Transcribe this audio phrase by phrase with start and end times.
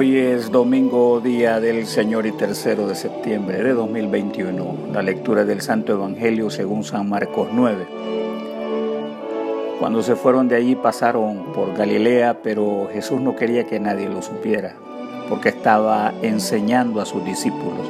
[0.00, 4.92] Hoy es domingo, día del Señor y tercero de septiembre de 2021.
[4.94, 7.86] La lectura del Santo Evangelio según San Marcos 9.
[9.78, 14.22] Cuando se fueron de allí pasaron por Galilea, pero Jesús no quería que nadie lo
[14.22, 14.74] supiera,
[15.28, 17.86] porque estaba enseñando a sus discípulos.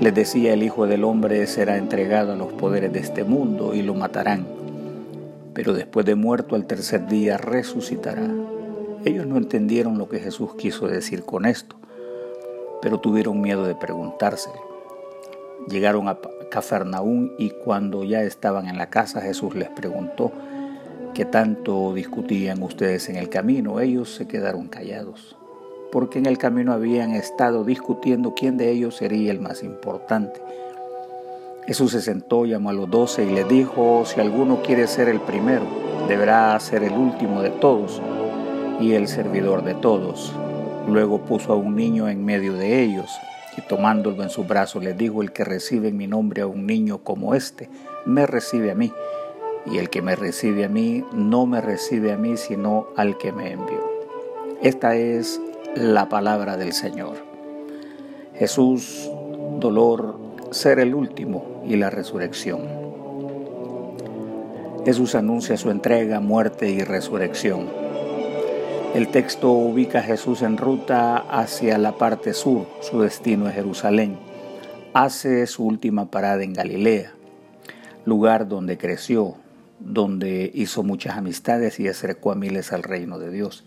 [0.00, 3.82] Les decía, el Hijo del Hombre será entregado a los poderes de este mundo y
[3.82, 4.46] lo matarán,
[5.52, 8.30] pero después de muerto al tercer día resucitará.
[9.08, 11.76] Ellos no entendieron lo que Jesús quiso decir con esto,
[12.82, 14.60] pero tuvieron miedo de preguntárselo.
[15.66, 16.18] Llegaron a
[16.50, 20.30] Cafarnaún y cuando ya estaban en la casa Jesús les preguntó,
[21.14, 23.80] ¿qué tanto discutían ustedes en el camino?
[23.80, 25.38] Ellos se quedaron callados,
[25.90, 30.42] porque en el camino habían estado discutiendo quién de ellos sería el más importante.
[31.66, 35.20] Jesús se sentó, llamó a los doce y les dijo, si alguno quiere ser el
[35.22, 35.64] primero,
[36.08, 38.02] deberá ser el último de todos
[38.80, 40.32] y el servidor de todos.
[40.88, 43.10] Luego puso a un niño en medio de ellos
[43.56, 46.66] y tomándolo en su brazo le dijo, el que recibe en mi nombre a un
[46.66, 47.68] niño como este,
[48.06, 48.92] me recibe a mí,
[49.66, 53.32] y el que me recibe a mí, no me recibe a mí, sino al que
[53.32, 53.80] me envió.
[54.62, 55.40] Esta es
[55.74, 57.16] la palabra del Señor.
[58.34, 59.10] Jesús,
[59.58, 60.16] dolor,
[60.52, 62.60] ser el último y la resurrección.
[64.84, 67.87] Jesús anuncia su entrega, muerte y resurrección
[68.94, 74.18] el texto ubica a Jesús en ruta hacia la parte sur, su destino es Jerusalén.
[74.94, 77.12] Hace su última parada en Galilea,
[78.04, 79.36] lugar donde creció,
[79.78, 83.64] donde hizo muchas amistades y acercó a miles al reino de Dios.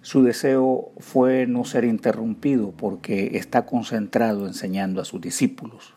[0.00, 5.94] Su deseo fue no ser interrumpido porque está concentrado enseñando a sus discípulos.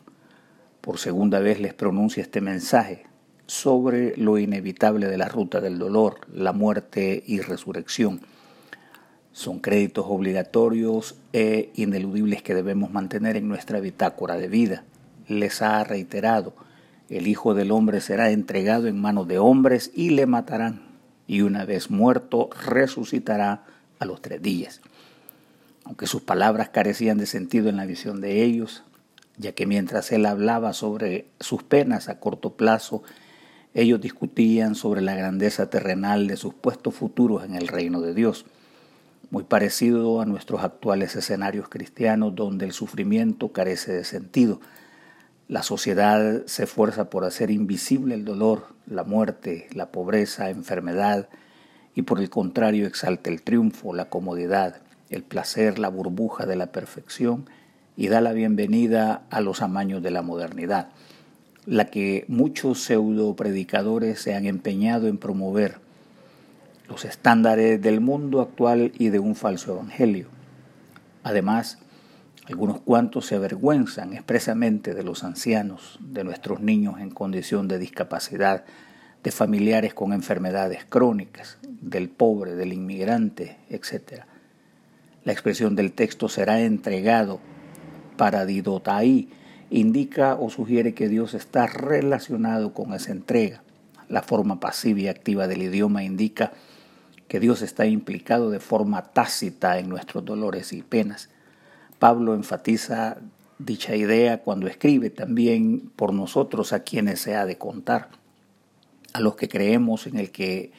[0.81, 3.05] Por segunda vez les pronuncia este mensaje,
[3.47, 8.21] sobre lo inevitable de la ruta del dolor, la muerte y resurrección.
[9.31, 14.83] Son créditos obligatorios e ineludibles que debemos mantener en nuestra bitácora de vida.
[15.27, 16.53] Les ha reiterado,
[17.09, 20.81] el Hijo del Hombre será entregado en manos de hombres y le matarán,
[21.27, 23.65] y una vez muerto resucitará
[23.99, 24.81] a los tres días.
[25.83, 28.83] Aunque sus palabras carecían de sentido en la visión de ellos,
[29.37, 33.03] ya que mientras él hablaba sobre sus penas a corto plazo
[33.75, 38.45] ellos discutían sobre la grandeza terrenal de sus puestos futuros en el reino de Dios,
[39.31, 44.61] muy parecido a nuestros actuales escenarios cristianos donde el sufrimiento carece de sentido.
[45.49, 51.27] La sociedad se esfuerza por hacer invisible el dolor, la muerte, la pobreza, enfermedad,
[51.95, 56.67] y por el contrario exalta el triunfo, la comodidad, el placer, la burbuja de la
[56.71, 57.49] perfección
[57.97, 60.89] y da la bienvenida a los amaños de la modernidad
[61.65, 65.77] la que muchos pseudo predicadores se han empeñado en promover,
[66.87, 70.27] los estándares del mundo actual y de un falso evangelio.
[71.23, 71.79] Además,
[72.47, 78.65] algunos cuantos se avergüenzan expresamente de los ancianos, de nuestros niños en condición de discapacidad,
[79.23, 84.21] de familiares con enfermedades crónicas, del pobre, del inmigrante, etc.
[85.23, 87.39] La expresión del texto será entregado
[88.17, 89.27] para didotai,
[89.75, 93.61] indica o sugiere que Dios está relacionado con esa entrega.
[94.07, 96.53] La forma pasiva y activa del idioma indica
[97.27, 101.29] que Dios está implicado de forma tácita en nuestros dolores y penas.
[101.99, 103.17] Pablo enfatiza
[103.57, 108.09] dicha idea cuando escribe también por nosotros a quienes se ha de contar,
[109.11, 110.71] a los que creemos en el que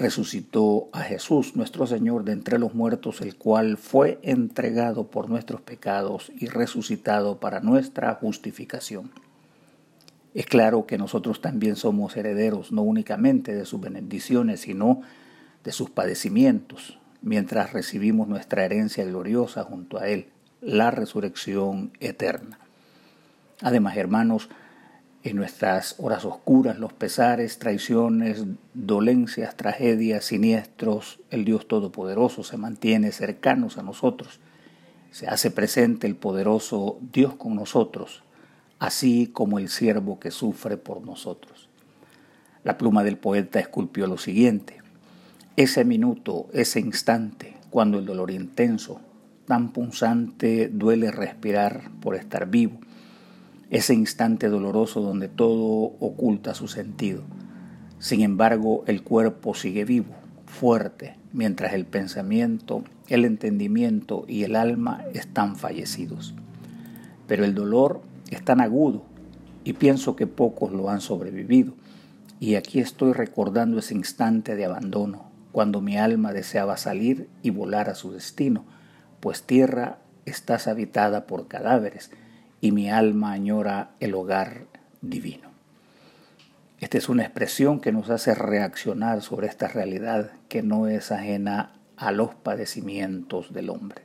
[0.00, 5.60] resucitó a Jesús, nuestro Señor, de entre los muertos, el cual fue entregado por nuestros
[5.60, 9.10] pecados y resucitado para nuestra justificación.
[10.32, 15.02] Es claro que nosotros también somos herederos no únicamente de sus bendiciones, sino
[15.64, 20.28] de sus padecimientos, mientras recibimos nuestra herencia gloriosa junto a Él,
[20.62, 22.58] la resurrección eterna.
[23.60, 24.48] Además, hermanos,
[25.22, 33.12] en nuestras horas oscuras, los pesares, traiciones, dolencias, tragedias, siniestros, el Dios Todopoderoso se mantiene
[33.12, 34.40] cercanos a nosotros.
[35.10, 38.22] Se hace presente el poderoso Dios con nosotros,
[38.78, 41.68] así como el siervo que sufre por nosotros.
[42.64, 44.78] La pluma del poeta esculpió lo siguiente.
[45.56, 49.00] Ese minuto, ese instante, cuando el dolor intenso,
[49.46, 52.78] tan punzante, duele respirar por estar vivo,
[53.70, 57.22] ese instante doloroso donde todo oculta su sentido.
[58.00, 60.12] Sin embargo, el cuerpo sigue vivo,
[60.46, 66.34] fuerte, mientras el pensamiento, el entendimiento y el alma están fallecidos.
[67.28, 69.04] Pero el dolor es tan agudo
[69.62, 71.74] y pienso que pocos lo han sobrevivido.
[72.40, 77.88] Y aquí estoy recordando ese instante de abandono, cuando mi alma deseaba salir y volar
[77.88, 78.64] a su destino,
[79.20, 82.10] pues tierra estás habitada por cadáveres
[82.60, 84.66] y mi alma añora el hogar
[85.00, 85.50] divino.
[86.78, 91.74] Esta es una expresión que nos hace reaccionar sobre esta realidad que no es ajena
[91.96, 94.02] a los padecimientos del hombre.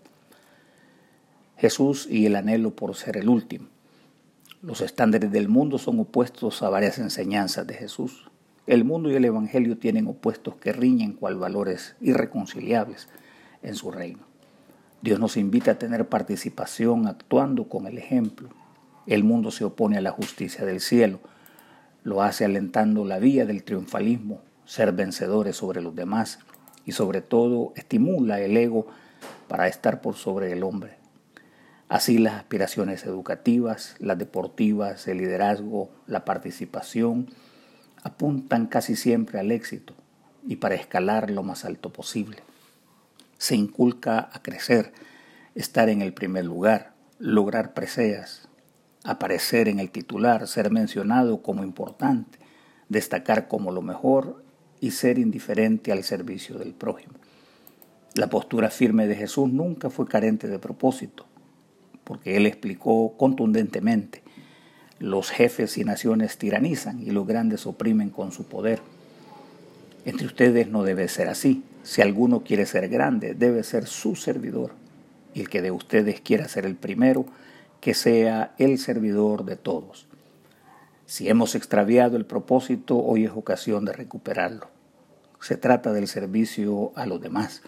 [1.57, 3.67] Jesús y el anhelo por ser el último.
[4.61, 8.29] Los estándares del mundo son opuestos a varias enseñanzas de Jesús.
[8.67, 13.07] El mundo y el Evangelio tienen opuestos que riñen cual valores irreconciliables
[13.61, 14.34] en su reino.
[15.01, 18.49] Dios nos invita a tener participación actuando con el ejemplo.
[19.05, 21.19] El mundo se opone a la justicia del cielo.
[22.03, 26.39] Lo hace alentando la vía del triunfalismo, ser vencedores sobre los demás
[26.85, 28.87] y sobre todo estimula el ego
[29.47, 30.97] para estar por sobre el hombre.
[31.87, 37.27] Así las aspiraciones educativas, las deportivas, el liderazgo, la participación,
[38.01, 39.93] apuntan casi siempre al éxito
[40.47, 42.37] y para escalar lo más alto posible.
[43.45, 44.91] Se inculca a crecer,
[45.53, 48.49] estar en el primer lugar, lograr preseas,
[49.03, 52.39] aparecer en el titular, ser mencionado como importante,
[52.89, 54.43] destacar como lo mejor
[54.81, 57.13] y ser indiferente al servicio del prójimo.
[58.15, 61.27] La postura firme de Jesús nunca fue carente de propósito
[62.03, 64.23] porque él explicó contundentemente,
[64.97, 68.79] los jefes y naciones tiranizan y los grandes oprimen con su poder.
[70.03, 71.63] Entre ustedes no debe ser así.
[71.85, 74.71] Si alguno quiere ser grande, debe ser su servidor.
[75.35, 77.27] Y el que de ustedes quiera ser el primero,
[77.79, 80.07] que sea el servidor de todos.
[81.05, 84.67] Si hemos extraviado el propósito, hoy es ocasión de recuperarlo.
[85.39, 87.61] Se trata del servicio a los demás.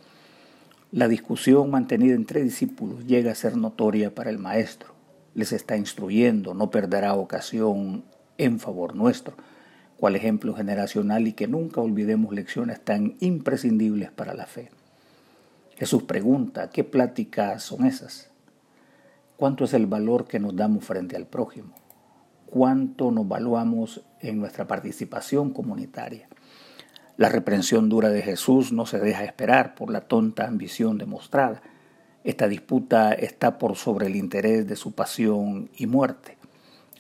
[0.92, 4.96] La discusión mantenida entre discípulos llega a ser notoria para el maestro.
[5.36, 8.04] Les está instruyendo, no perderá ocasión
[8.40, 9.36] en favor nuestro,
[9.98, 14.70] cual ejemplo generacional y que nunca olvidemos lecciones tan imprescindibles para la fe.
[15.76, 18.30] Jesús pregunta, ¿qué pláticas son esas?
[19.36, 21.74] ¿Cuánto es el valor que nos damos frente al prójimo?
[22.48, 26.28] ¿Cuánto nos valuamos en nuestra participación comunitaria?
[27.18, 31.62] La reprensión dura de Jesús no se deja esperar por la tonta ambición demostrada.
[32.24, 36.37] Esta disputa está por sobre el interés de su pasión y muerte.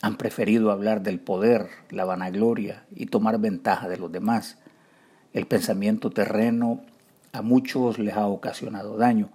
[0.02, 4.58] Han preferido hablar del poder, la vanagloria y tomar ventaja de los demás.
[5.34, 6.82] El pensamiento terreno
[7.34, 9.30] a muchos les ha ocasionado daño,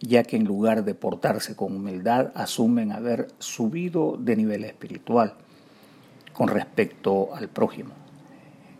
[0.00, 5.34] ya que en lugar de portarse con humildad asumen haber subido de nivel espiritual
[6.32, 7.98] con respecto al prójimo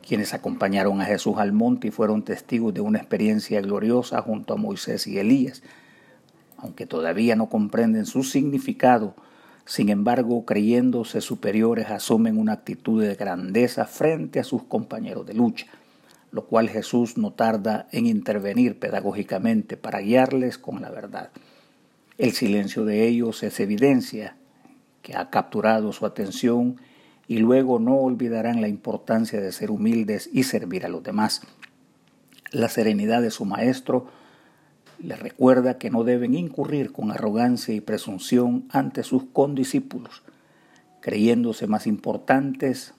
[0.08, 4.56] quienes acompañaron a Jesús al monte y fueron testigos de una experiencia gloriosa junto a
[4.56, 5.62] Moisés y Elías.
[6.56, 9.14] Aunque todavía no comprenden su significado,
[9.68, 15.66] sin embargo, creyéndose superiores, asumen una actitud de grandeza frente a sus compañeros de lucha,
[16.32, 21.32] lo cual Jesús no tarda en intervenir pedagógicamente para guiarles con la verdad.
[22.16, 24.38] El silencio de ellos es evidencia
[25.02, 26.80] que ha capturado su atención
[27.26, 31.42] y luego no olvidarán la importancia de ser humildes y servir a los demás.
[32.52, 34.06] La serenidad de su maestro
[34.98, 40.22] les recuerda que no deben incurrir con arrogancia y presunción ante sus condiscípulos,
[41.00, 42.94] creyéndose más importantes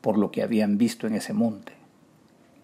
[0.00, 1.72] por lo que habían visto en ese monte.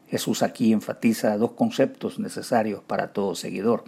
[0.09, 3.85] Jesús aquí enfatiza dos conceptos necesarios para todo seguidor.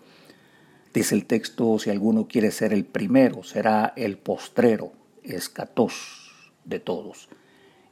[0.93, 4.93] Dice el texto, si alguno quiere ser el primero, será el postrero,
[5.23, 6.33] escatos
[6.65, 7.29] de todos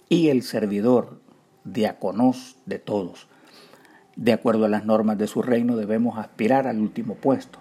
[0.09, 1.21] y el servidor,
[1.64, 3.26] diáconos de todos.
[4.16, 7.58] De acuerdo a las normas de su reino debemos aspirar al último puesto,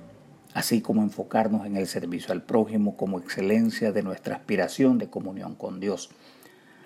[0.54, 5.56] así como enfocarnos en el servicio al prójimo como excelencia de nuestra aspiración de comunión
[5.56, 6.12] con Dios.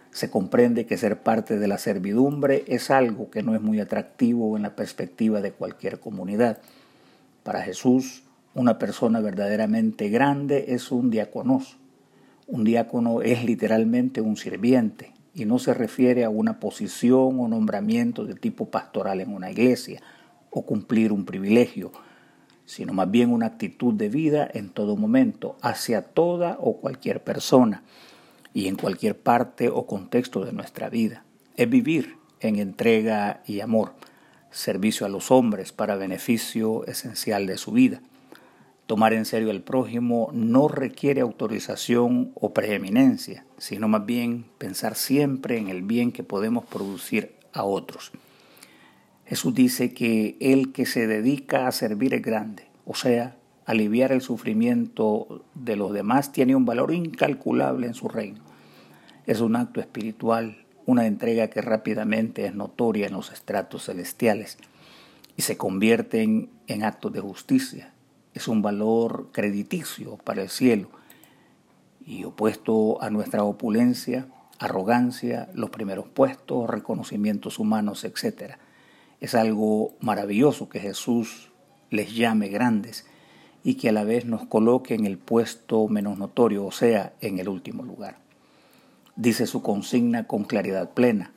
[0.10, 4.58] Se comprende que ser parte de la servidumbre es algo que no es muy atractivo
[4.58, 6.58] en la perspectiva de cualquier comunidad.
[7.44, 8.24] Para Jesús,
[8.56, 11.78] una persona verdaderamente grande es un diáconos,
[12.48, 18.26] un diácono es literalmente un sirviente y no se refiere a una posición o nombramiento
[18.26, 20.02] de tipo pastoral en una iglesia
[20.50, 21.92] o cumplir un privilegio,
[22.66, 27.84] sino más bien una actitud de vida en todo momento hacia toda o cualquier persona
[28.54, 31.24] y en cualquier parte o contexto de nuestra vida.
[31.56, 33.94] Es vivir en entrega y amor,
[34.52, 38.02] servicio a los hombres para beneficio esencial de su vida.
[38.90, 45.60] Tomar en serio al prójimo no requiere autorización o preeminencia, sino más bien pensar siempre
[45.60, 48.12] en el bien que podemos producir a otros.
[49.28, 54.22] Jesús dice que el que se dedica a servir es grande, o sea, aliviar el
[54.22, 58.42] sufrimiento de los demás tiene un valor incalculable en su reino.
[59.28, 64.58] Es un acto espiritual, una entrega que rápidamente es notoria en los estratos celestiales
[65.38, 67.94] y se convierte en, en actos de justicia
[68.40, 70.88] es un valor crediticio para el cielo
[72.06, 74.28] y opuesto a nuestra opulencia,
[74.60, 78.54] arrogancia, los primeros puestos, reconocimientos humanos, etc.
[79.20, 81.52] Es algo maravilloso que Jesús
[81.90, 83.06] les llame grandes
[83.62, 87.40] y que a la vez nos coloque en el puesto menos notorio, o sea, en
[87.40, 88.20] el último lugar.
[89.18, 91.34] Dice su consigna con claridad plena,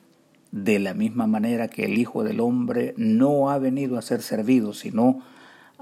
[0.53, 4.73] de la misma manera que el Hijo del Hombre no ha venido a ser servido,
[4.73, 5.21] sino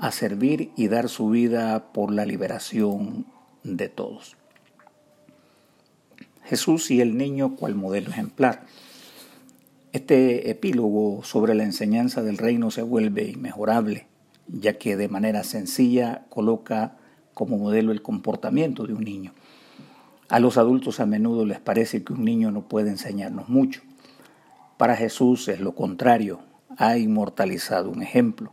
[0.01, 3.25] a servir y dar su vida por la liberación
[3.63, 4.35] de todos.
[6.43, 8.65] Jesús y el niño cual modelo ejemplar.
[9.93, 14.11] Este epílogo sobre la enseñanza del reino se vuelve inmejorable
[14.47, 16.97] ya que de manera sencilla coloca
[17.33, 19.33] como modelo el comportamiento de un niño.
[20.29, 23.81] A los adultos a menudo les parece que un niño no puede enseñarnos mucho.
[24.77, 26.39] Para Jesús es lo contrario,
[26.77, 28.51] ha inmortalizado un ejemplo,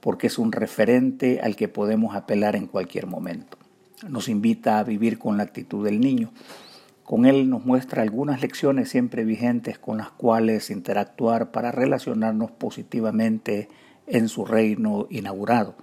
[0.00, 3.58] porque es un referente al que podemos apelar en cualquier momento.
[4.08, 6.32] Nos invita a vivir con la actitud del niño.
[7.04, 13.68] Con él nos muestra algunas lecciones siempre vigentes con las cuales interactuar para relacionarnos positivamente
[14.06, 15.74] en su reino inaugurado.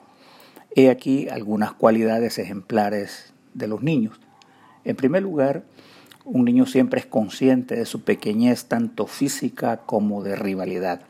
[0.75, 4.19] He aquí algunas cualidades ejemplares de los niños.
[4.83, 5.63] En primer lugar,
[6.24, 11.01] un niño siempre es consciente de su pequeñez tanto física como de rivalidad.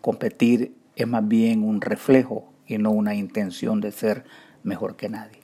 [0.00, 4.24] Competir es más bien un reflejo y no una intención de ser
[4.62, 5.40] mejor que nadie.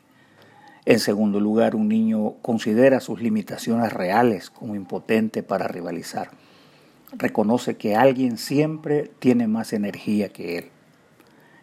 [0.84, 6.30] En segundo lugar, un niño considera sus limitaciones reales como impotente para rivalizar.
[7.12, 10.64] Reconoce que alguien siempre tiene más energía que él.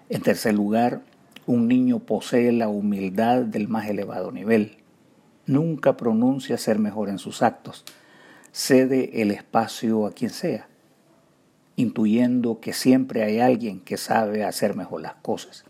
[0.09, 1.01] En tercer lugar,
[1.45, 4.77] un niño posee la humildad del más elevado nivel.
[5.45, 7.85] Nunca pronuncia ser mejor en sus actos.
[8.51, 10.67] Cede el espacio a quien sea,
[11.75, 15.65] intuyendo que siempre hay alguien que sabe hacer mejor las cosas.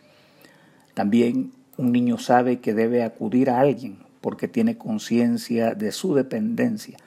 [0.93, 6.98] También un niño sabe que debe acudir a alguien porque tiene conciencia de su dependencia.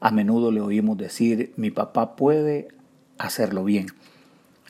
[0.00, 2.68] A menudo le oímos decir, mi papá puede
[3.18, 3.86] hacerlo bien.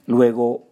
[0.07, 0.67] Luego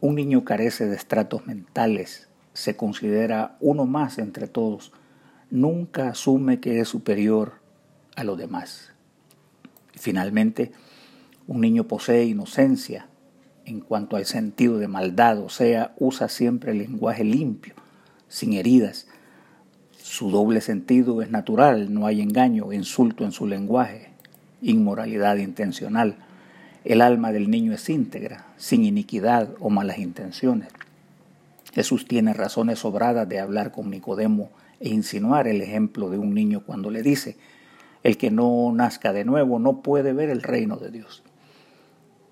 [0.00, 4.92] un niño carece de estratos mentales, se considera uno más entre todos,
[5.50, 7.54] nunca asume que es superior
[8.16, 8.92] a los demás.
[9.94, 10.72] Finalmente,
[11.48, 13.08] un niño posee inocencia
[13.64, 17.74] en cuanto al sentido de maldad, o sea, usa siempre el lenguaje limpio,
[18.28, 19.06] sin heridas.
[19.96, 24.10] Su doble sentido es natural, no hay engaño, insulto en su lenguaje,
[24.60, 26.16] inmoralidad intencional.
[26.84, 30.68] El alma del niño es íntegra, sin iniquidad o malas intenciones.
[31.72, 34.50] Jesús tiene razones sobradas de hablar con Nicodemo
[34.80, 37.36] e insinuar el ejemplo de un niño cuando le dice,
[38.02, 41.22] el que no nazca de nuevo no puede ver el reino de Dios.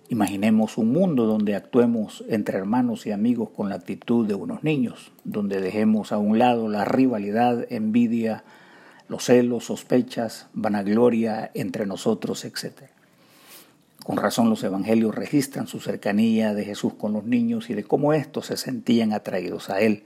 [0.09, 5.11] Imaginemos un mundo donde actuemos entre hermanos y amigos con la actitud de unos niños,
[5.25, 8.45] donde dejemos a un lado la rivalidad, envidia,
[9.09, 12.85] los celos, sospechas, vanagloria entre nosotros, etc.
[14.05, 18.13] Con razón los evangelios registran su cercanía de Jesús con los niños y de cómo
[18.13, 20.05] éstos se sentían atraídos a Él.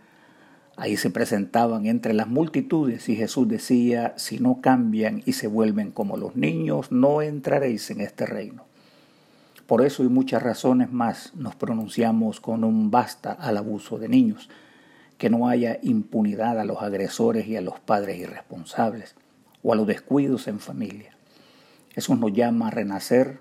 [0.77, 5.91] Ahí se presentaban entre las multitudes y Jesús decía, si no cambian y se vuelven
[5.91, 8.70] como los niños, no entraréis en este reino.
[9.71, 14.51] Por eso y muchas razones más nos pronunciamos con un basta al abuso de niños,
[15.17, 19.15] que no haya impunidad a los agresores y a los padres irresponsables,
[19.63, 21.13] o a los descuidos en familia.
[21.95, 23.39] Eso nos llama a renacer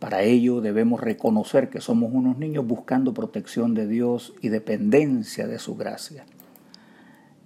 [0.00, 5.60] para ello debemos reconocer que somos unos niños buscando protección de Dios y dependencia de
[5.60, 6.26] su gracia.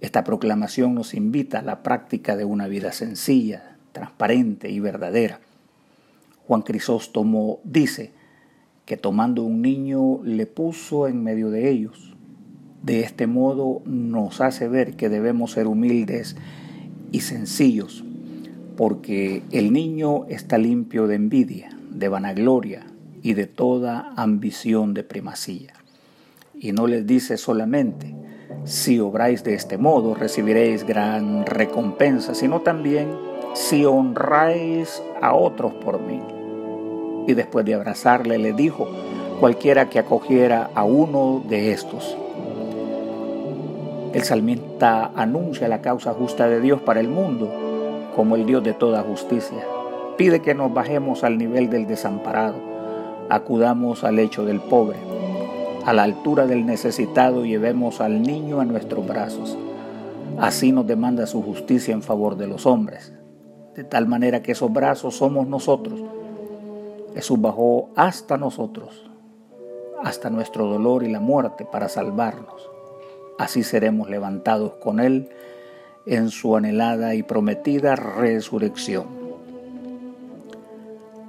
[0.01, 5.41] Esta proclamación nos invita a la práctica de una vida sencilla, transparente y verdadera.
[6.47, 8.11] Juan Crisóstomo dice
[8.85, 12.15] que tomando un niño le puso en medio de ellos.
[12.81, 16.35] De este modo nos hace ver que debemos ser humildes
[17.11, 18.03] y sencillos,
[18.75, 22.85] porque el niño está limpio de envidia de vanagloria
[23.21, 25.73] y de toda ambición de primacía.
[26.59, 28.15] Y no les dice solamente,
[28.65, 33.09] si obráis de este modo recibiréis gran recompensa, sino también
[33.53, 36.21] si honráis a otros por mí.
[37.27, 38.87] Y después de abrazarle le dijo,
[39.39, 42.17] cualquiera que acogiera a uno de estos.
[44.13, 47.49] El salmista anuncia la causa justa de Dios para el mundo
[48.15, 49.63] como el Dios de toda justicia
[50.17, 52.55] Pide que nos bajemos al nivel del desamparado,
[53.29, 54.97] acudamos al lecho del pobre,
[55.85, 59.57] a la altura del necesitado llevemos al niño a nuestros brazos.
[60.37, 63.11] Así nos demanda su justicia en favor de los hombres,
[63.75, 65.99] de tal manera que esos brazos somos nosotros.
[67.13, 69.09] Jesús bajó hasta nosotros,
[70.03, 72.69] hasta nuestro dolor y la muerte para salvarnos.
[73.37, 75.29] Así seremos levantados con Él
[76.05, 79.05] en su anhelada y prometida resurrección.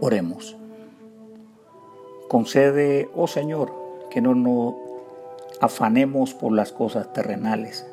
[0.00, 0.56] Oremos.
[2.28, 3.72] Concede, oh Señor,
[4.10, 4.74] que no nos
[5.60, 7.86] afanemos por las cosas terrenales,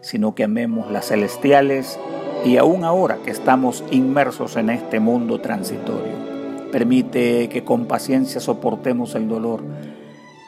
[0.00, 1.98] sino que amemos las celestiales
[2.44, 6.12] y aún ahora que estamos inmersos en este mundo transitorio.
[6.72, 9.62] Permite que con paciencia soportemos el dolor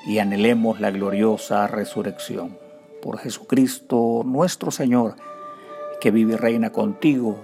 [0.06, 2.58] y anhelemos la gloriosa resurrección.
[3.00, 5.16] Por Jesucristo nuestro Señor,
[6.00, 7.36] que vive y reina contigo,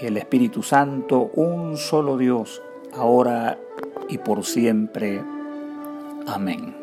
[0.00, 2.62] y el Espíritu Santo, un solo Dios,
[2.94, 3.58] ahora
[4.08, 5.22] y por siempre.
[6.26, 6.76] Amén.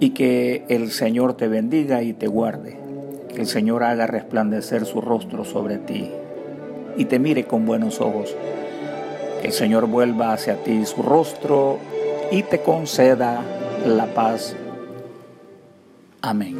[0.00, 2.83] Y que el Señor te bendiga y te guarde,
[3.34, 6.10] que el Señor haga resplandecer su rostro sobre ti
[6.96, 8.34] y te mire con buenos ojos.
[9.40, 11.78] Que el Señor vuelva hacia ti su rostro
[12.30, 13.42] y te conceda
[13.86, 14.56] la paz.
[16.22, 16.56] Amén.